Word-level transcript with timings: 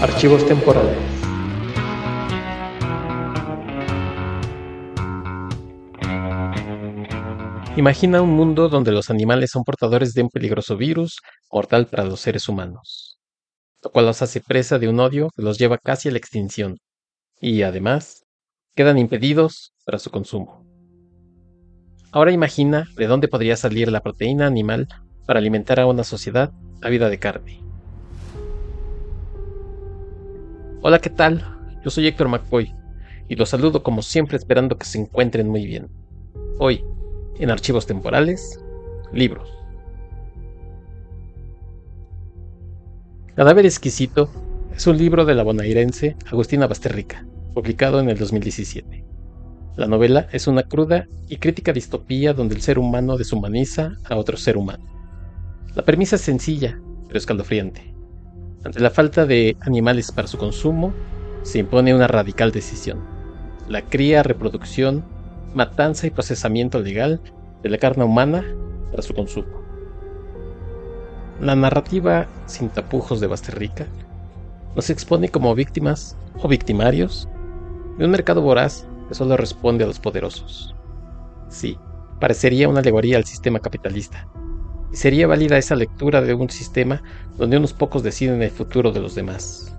Archivos 0.00 0.46
temporales. 0.46 0.96
Imagina 7.76 8.22
un 8.22 8.30
mundo 8.30 8.70
donde 8.70 8.92
los 8.92 9.10
animales 9.10 9.50
son 9.50 9.62
portadores 9.62 10.14
de 10.14 10.22
un 10.22 10.30
peligroso 10.30 10.78
virus 10.78 11.18
mortal 11.52 11.86
para 11.86 12.04
los 12.04 12.20
seres 12.20 12.48
humanos, 12.48 13.18
lo 13.82 13.90
cual 13.90 14.06
los 14.06 14.22
hace 14.22 14.40
presa 14.40 14.78
de 14.78 14.88
un 14.88 15.00
odio 15.00 15.28
que 15.36 15.42
los 15.42 15.58
lleva 15.58 15.76
casi 15.76 16.08
a 16.08 16.12
la 16.12 16.18
extinción, 16.18 16.78
y 17.38 17.60
además 17.60 18.24
quedan 18.74 18.96
impedidos 18.96 19.74
para 19.84 19.98
su 19.98 20.10
consumo. 20.10 20.64
Ahora 22.10 22.32
imagina 22.32 22.86
de 22.96 23.06
dónde 23.06 23.28
podría 23.28 23.56
salir 23.56 23.92
la 23.92 24.00
proteína 24.00 24.46
animal 24.46 24.88
para 25.26 25.40
alimentar 25.40 25.78
a 25.78 25.86
una 25.86 26.04
sociedad 26.04 26.52
ávida 26.80 27.10
de 27.10 27.18
carne. 27.18 27.69
Hola, 30.82 30.98
¿qué 30.98 31.10
tal? 31.10 31.44
Yo 31.84 31.90
soy 31.90 32.06
Héctor 32.06 32.28
McCoy 32.28 32.74
y 33.28 33.36
los 33.36 33.50
saludo 33.50 33.82
como 33.82 34.00
siempre 34.00 34.38
esperando 34.38 34.78
que 34.78 34.86
se 34.86 34.98
encuentren 34.98 35.46
muy 35.46 35.66
bien. 35.66 35.88
Hoy, 36.58 36.82
en 37.38 37.50
Archivos 37.50 37.86
Temporales, 37.86 38.58
libros. 39.12 39.52
Cadáver 43.34 43.66
Exquisito 43.66 44.30
es 44.74 44.86
un 44.86 44.96
libro 44.96 45.26
de 45.26 45.34
la 45.34 45.42
bonairense 45.42 46.16
Agustina 46.32 46.66
Basterrica, 46.66 47.26
publicado 47.52 48.00
en 48.00 48.08
el 48.08 48.16
2017. 48.16 49.04
La 49.76 49.86
novela 49.86 50.28
es 50.32 50.46
una 50.46 50.62
cruda 50.62 51.06
y 51.28 51.36
crítica 51.36 51.74
distopía 51.74 52.32
donde 52.32 52.54
el 52.54 52.62
ser 52.62 52.78
humano 52.78 53.18
deshumaniza 53.18 53.98
a 54.08 54.16
otro 54.16 54.38
ser 54.38 54.56
humano. 54.56 54.86
La 55.74 55.84
premisa 55.84 56.16
es 56.16 56.22
sencilla, 56.22 56.80
pero 57.06 57.18
escalofriante. 57.18 57.99
Ante 58.62 58.80
la 58.80 58.90
falta 58.90 59.24
de 59.24 59.56
animales 59.60 60.12
para 60.12 60.28
su 60.28 60.36
consumo, 60.36 60.92
se 61.42 61.58
impone 61.58 61.94
una 61.94 62.06
radical 62.06 62.52
decisión. 62.52 63.00
La 63.68 63.82
cría, 63.82 64.22
reproducción, 64.22 65.02
matanza 65.54 66.06
y 66.06 66.10
procesamiento 66.10 66.78
legal 66.80 67.22
de 67.62 67.70
la 67.70 67.78
carne 67.78 68.04
humana 68.04 68.44
para 68.90 69.02
su 69.02 69.14
consumo. 69.14 69.60
La 71.40 71.56
narrativa 71.56 72.26
sin 72.44 72.68
tapujos 72.68 73.20
de 73.20 73.28
Basterrica 73.28 73.86
nos 74.76 74.90
expone 74.90 75.30
como 75.30 75.54
víctimas 75.54 76.18
o 76.42 76.46
victimarios 76.46 77.28
de 77.96 78.04
un 78.04 78.10
mercado 78.10 78.42
voraz 78.42 78.86
que 79.08 79.14
solo 79.14 79.38
responde 79.38 79.84
a 79.84 79.86
los 79.86 79.98
poderosos. 79.98 80.74
Sí, 81.48 81.78
parecería 82.20 82.68
una 82.68 82.80
alegoría 82.80 83.16
al 83.16 83.24
sistema 83.24 83.58
capitalista, 83.58 84.28
sería 84.92 85.26
válida 85.26 85.58
esa 85.58 85.76
lectura 85.76 86.20
de 86.20 86.34
un 86.34 86.50
sistema 86.50 87.02
donde 87.38 87.56
unos 87.56 87.72
pocos 87.72 88.02
deciden 88.02 88.42
el 88.42 88.50
futuro 88.50 88.92
de 88.92 89.00
los 89.00 89.14
demás. 89.14 89.76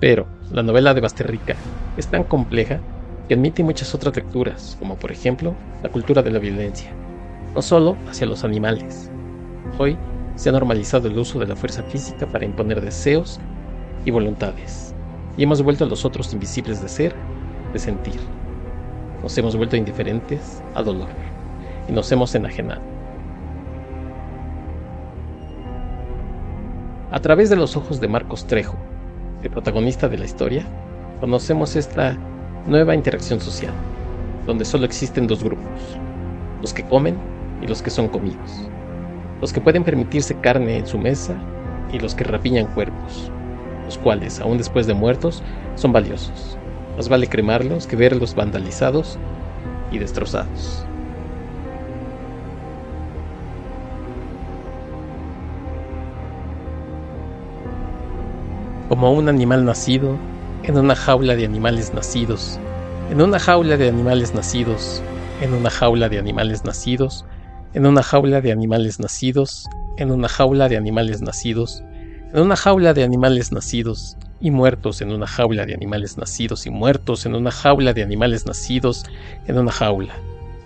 Pero 0.00 0.26
la 0.52 0.62
novela 0.62 0.94
de 0.94 1.00
Basterrica 1.00 1.56
es 1.96 2.06
tan 2.06 2.24
compleja 2.24 2.80
que 3.28 3.34
admite 3.34 3.62
muchas 3.62 3.94
otras 3.94 4.16
lecturas, 4.16 4.76
como 4.78 4.96
por 4.96 5.12
ejemplo 5.12 5.54
la 5.82 5.88
cultura 5.88 6.22
de 6.22 6.30
la 6.30 6.38
violencia, 6.38 6.90
no 7.54 7.62
solo 7.62 7.96
hacia 8.08 8.26
los 8.26 8.44
animales. 8.44 9.10
Hoy 9.78 9.96
se 10.36 10.48
ha 10.48 10.52
normalizado 10.52 11.08
el 11.08 11.18
uso 11.18 11.38
de 11.38 11.46
la 11.46 11.56
fuerza 11.56 11.82
física 11.82 12.26
para 12.26 12.44
imponer 12.44 12.80
deseos 12.80 13.38
y 14.04 14.10
voluntades, 14.10 14.94
y 15.36 15.42
hemos 15.42 15.62
vuelto 15.62 15.84
a 15.84 15.88
los 15.88 16.04
otros 16.04 16.32
invisibles 16.32 16.82
de 16.82 16.88
ser, 16.88 17.14
de 17.72 17.78
sentir. 17.78 18.20
Nos 19.22 19.36
hemos 19.36 19.54
vuelto 19.54 19.76
indiferentes 19.76 20.62
al 20.74 20.86
dolor, 20.86 21.08
y 21.88 21.92
nos 21.92 22.10
hemos 22.10 22.34
enajenado. 22.34 22.89
A 27.12 27.18
través 27.18 27.50
de 27.50 27.56
los 27.56 27.76
ojos 27.76 28.00
de 28.00 28.06
Marcos 28.06 28.46
Trejo, 28.46 28.76
el 29.42 29.50
protagonista 29.50 30.08
de 30.08 30.16
la 30.16 30.26
historia, 30.26 30.64
conocemos 31.18 31.74
esta 31.74 32.16
nueva 32.68 32.94
interacción 32.94 33.40
social, 33.40 33.72
donde 34.46 34.64
solo 34.64 34.84
existen 34.84 35.26
dos 35.26 35.42
grupos, 35.42 35.66
los 36.60 36.72
que 36.72 36.84
comen 36.84 37.18
y 37.60 37.66
los 37.66 37.82
que 37.82 37.90
son 37.90 38.06
comidos, 38.06 38.68
los 39.40 39.52
que 39.52 39.60
pueden 39.60 39.82
permitirse 39.82 40.36
carne 40.36 40.76
en 40.76 40.86
su 40.86 40.98
mesa 40.98 41.34
y 41.92 41.98
los 41.98 42.14
que 42.14 42.22
rapiñan 42.22 42.66
cuerpos, 42.74 43.32
los 43.86 43.98
cuales, 43.98 44.38
aún 44.38 44.58
después 44.58 44.86
de 44.86 44.94
muertos, 44.94 45.42
son 45.74 45.92
valiosos. 45.92 46.56
Más 46.96 47.08
vale 47.08 47.26
cremarlos 47.26 47.88
que 47.88 47.96
verlos 47.96 48.36
vandalizados 48.36 49.18
y 49.90 49.98
destrozados. 49.98 50.86
Como 58.90 59.12
un 59.12 59.28
animal 59.28 59.64
nacido 59.64 60.18
en 60.64 60.76
una 60.76 60.96
jaula 60.96 61.36
de 61.36 61.44
animales 61.44 61.94
nacidos, 61.94 62.58
en 63.08 63.22
una 63.22 63.38
jaula 63.38 63.76
de 63.76 63.88
animales 63.88 64.34
nacidos, 64.34 65.00
en 65.40 65.54
una 65.54 65.70
jaula 65.70 66.08
de 66.08 66.18
animales 66.18 66.64
nacidos, 66.64 67.24
en 67.72 67.86
una 67.86 68.02
jaula 68.02 68.40
de 68.40 68.50
animales 68.50 68.98
nacidos, 68.98 69.68
en 69.96 70.10
una 70.10 70.26
jaula 70.28 70.68
de 70.68 70.76
animales 70.76 71.22
nacidos, 71.22 71.84
en 72.32 72.40
una 72.40 72.56
jaula 72.56 72.92
de 72.92 73.04
animales 73.04 73.52
nacidos 73.52 74.16
y 74.40 74.50
muertos 74.50 75.00
en 75.00 75.12
una 75.12 75.28
jaula 75.28 75.66
de 75.66 75.74
animales 75.74 76.18
nacidos 76.18 76.66
y 76.66 76.70
muertos 76.70 77.26
en 77.26 77.36
una 77.36 77.52
jaula 77.52 77.92
de 77.92 78.02
animales 78.02 78.44
nacidos 78.44 79.04
en 79.46 79.56
una 79.56 79.70
jaula, 79.70 80.16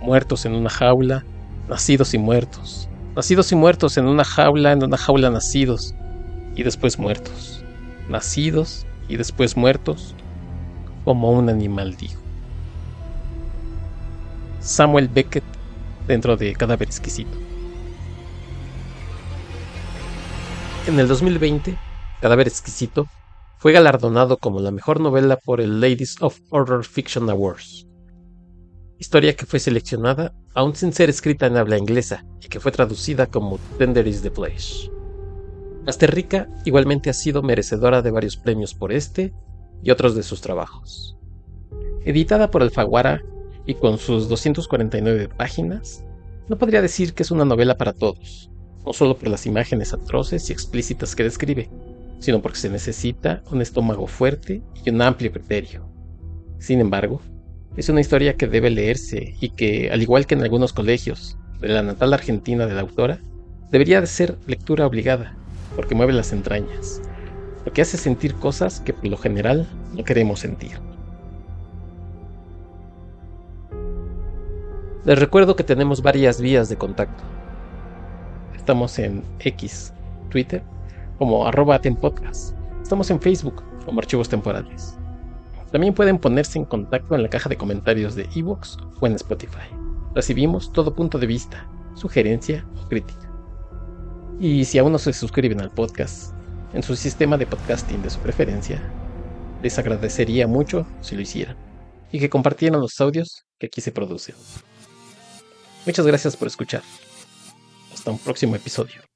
muertos 0.00 0.46
en 0.46 0.54
una 0.54 0.70
jaula, 0.70 1.26
nacidos 1.68 2.14
y 2.14 2.18
muertos, 2.18 2.88
nacidos 3.14 3.52
y 3.52 3.54
muertos 3.56 3.98
en 3.98 4.06
una 4.06 4.24
jaula, 4.24 4.72
en 4.72 4.82
una 4.82 4.96
jaula 4.96 5.28
nacidos 5.28 5.94
y 6.56 6.62
después 6.62 6.98
muertos 6.98 7.64
nacidos 8.08 8.86
y 9.08 9.16
después 9.16 9.56
muertos, 9.56 10.14
como 11.04 11.30
un 11.32 11.48
animal 11.48 11.96
dijo. 11.96 12.20
Samuel 14.60 15.08
Beckett 15.08 15.44
dentro 16.06 16.36
de 16.36 16.54
Cadáver 16.54 16.88
Exquisito. 16.88 17.36
En 20.86 20.98
el 20.98 21.08
2020, 21.08 21.76
Cadáver 22.20 22.48
Exquisito 22.48 23.06
fue 23.58 23.72
galardonado 23.72 24.36
como 24.38 24.60
la 24.60 24.70
mejor 24.70 25.00
novela 25.00 25.38
por 25.38 25.60
el 25.60 25.80
Ladies 25.80 26.16
of 26.20 26.38
Horror 26.50 26.84
Fiction 26.84 27.28
Awards. 27.30 27.86
Historia 28.98 29.34
que 29.34 29.46
fue 29.46 29.58
seleccionada 29.58 30.34
aún 30.54 30.76
sin 30.76 30.92
ser 30.92 31.10
escrita 31.10 31.46
en 31.46 31.56
habla 31.56 31.78
inglesa 31.78 32.24
y 32.40 32.48
que 32.48 32.60
fue 32.60 32.72
traducida 32.72 33.26
como 33.26 33.58
Tender 33.78 34.06
is 34.06 34.22
the 34.22 34.30
Flesh. 34.30 34.93
Rica 35.86 36.48
igualmente 36.64 37.10
ha 37.10 37.14
sido 37.14 37.42
merecedora 37.42 38.02
de 38.02 38.10
varios 38.10 38.36
premios 38.36 38.74
por 38.74 38.92
este 38.92 39.32
y 39.82 39.90
otros 39.90 40.14
de 40.14 40.22
sus 40.22 40.40
trabajos. 40.40 41.16
Editada 42.04 42.50
por 42.50 42.62
Alfaguara 42.62 43.22
y 43.66 43.74
con 43.74 43.98
sus 43.98 44.28
249 44.28 45.28
páginas, 45.28 46.04
no 46.48 46.56
podría 46.58 46.82
decir 46.82 47.14
que 47.14 47.22
es 47.22 47.30
una 47.30 47.44
novela 47.44 47.76
para 47.76 47.92
todos, 47.92 48.50
no 48.84 48.92
solo 48.92 49.16
por 49.16 49.28
las 49.28 49.46
imágenes 49.46 49.92
atroces 49.92 50.48
y 50.48 50.52
explícitas 50.52 51.16
que 51.16 51.22
describe, 51.22 51.70
sino 52.18 52.42
porque 52.42 52.58
se 52.58 52.70
necesita 52.70 53.42
un 53.50 53.62
estómago 53.62 54.06
fuerte 54.06 54.62
y 54.84 54.90
un 54.90 55.00
amplio 55.00 55.32
criterio. 55.32 55.88
Sin 56.58 56.80
embargo, 56.80 57.20
es 57.76 57.88
una 57.88 58.00
historia 58.00 58.36
que 58.36 58.46
debe 58.46 58.70
leerse 58.70 59.34
y 59.40 59.50
que, 59.50 59.90
al 59.90 60.02
igual 60.02 60.26
que 60.26 60.34
en 60.34 60.42
algunos 60.42 60.72
colegios 60.72 61.36
de 61.60 61.68
la 61.68 61.82
natal 61.82 62.12
Argentina 62.12 62.66
de 62.66 62.74
la 62.74 62.82
autora, 62.82 63.20
debería 63.70 64.00
de 64.00 64.06
ser 64.06 64.36
lectura 64.46 64.86
obligada, 64.86 65.36
porque 65.76 65.94
mueve 65.94 66.12
las 66.12 66.32
entrañas, 66.32 67.00
porque 67.62 67.82
hace 67.82 67.96
sentir 67.96 68.34
cosas 68.34 68.80
que 68.80 68.92
por 68.92 69.06
lo 69.06 69.16
general 69.16 69.68
no 69.94 70.04
queremos 70.04 70.40
sentir. 70.40 70.78
Les 75.04 75.18
recuerdo 75.18 75.54
que 75.54 75.64
tenemos 75.64 76.00
varias 76.02 76.40
vías 76.40 76.68
de 76.68 76.76
contacto. 76.76 77.22
Estamos 78.56 78.98
en 78.98 79.22
X, 79.40 79.92
Twitter, 80.30 80.62
como 81.18 81.46
arroba 81.46 81.78
podcast. 82.00 82.56
Estamos 82.82 83.10
en 83.10 83.20
Facebook 83.20 83.62
como 83.84 84.00
archivos 84.00 84.28
temporales. 84.30 84.96
También 85.70 85.92
pueden 85.92 86.18
ponerse 86.18 86.58
en 86.58 86.64
contacto 86.64 87.14
en 87.14 87.22
la 87.22 87.28
caja 87.28 87.48
de 87.48 87.56
comentarios 87.56 88.14
de 88.14 88.28
Evox 88.34 88.78
o 89.00 89.06
en 89.06 89.14
Spotify. 89.14 89.68
Recibimos 90.14 90.72
todo 90.72 90.94
punto 90.94 91.18
de 91.18 91.26
vista, 91.26 91.66
sugerencia 91.94 92.64
o 92.80 92.88
crítica. 92.88 93.33
Y 94.40 94.64
si 94.64 94.78
aún 94.78 94.92
no 94.92 94.98
se 94.98 95.12
suscriben 95.12 95.60
al 95.60 95.70
podcast 95.70 96.32
en 96.72 96.82
su 96.82 96.96
sistema 96.96 97.36
de 97.36 97.46
podcasting 97.46 98.02
de 98.02 98.10
su 98.10 98.18
preferencia, 98.18 98.82
les 99.62 99.78
agradecería 99.78 100.46
mucho 100.46 100.86
si 101.00 101.14
lo 101.14 101.22
hicieran 101.22 101.56
y 102.10 102.18
que 102.18 102.30
compartieran 102.30 102.80
los 102.80 103.00
audios 103.00 103.44
que 103.58 103.66
aquí 103.66 103.80
se 103.80 103.92
producen. 103.92 104.34
Muchas 105.86 106.06
gracias 106.06 106.36
por 106.36 106.48
escuchar. 106.48 106.82
Hasta 107.92 108.10
un 108.10 108.18
próximo 108.18 108.56
episodio. 108.56 109.13